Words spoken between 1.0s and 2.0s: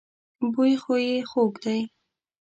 يې خوږ دی.